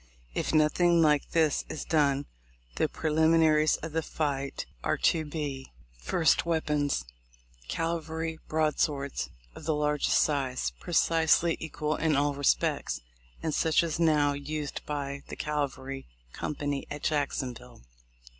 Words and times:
If 0.33 0.51
nothing 0.51 0.99
like 1.03 1.29
this 1.29 1.63
is 1.69 1.85
done, 1.85 2.25
the 2.77 2.89
preliminaries 2.89 3.77
of 3.83 3.91
the 3.91 4.01
fight 4.01 4.65
are 4.83 4.97
to 4.97 5.23
be: 5.25 5.71
1st. 6.03 6.43
Weapons:— 6.43 7.05
Cavalry 7.67 8.39
broadswords 8.47 9.29
of 9.53 9.65
the 9.65 9.75
largest 9.75 10.17
size, 10.17 10.71
precisely 10.79 11.55
equal 11.59 11.97
in 11.97 12.15
all 12.15 12.33
respects, 12.33 13.01
and 13.43 13.53
such 13.53 13.83
as 13.83 13.99
now 13.99 14.33
used 14.33 14.83
by 14.87 15.21
the 15.27 15.35
cavalry 15.35 16.07
company 16.33 16.87
at 16.89 17.03
Jackson 17.03 17.53
ville. 17.53 17.83